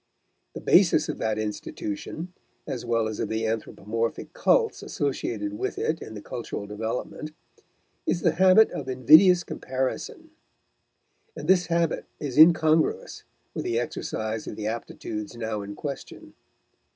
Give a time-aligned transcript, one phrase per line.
[0.55, 2.33] The basis of that institution,
[2.65, 7.33] as well as of the anthropomorphic cults associated with it in the cultural development,
[8.07, 10.31] is the habit of invidious comparison;
[11.37, 16.33] and this habit is incongruous with the exercise of the aptitudes now in question.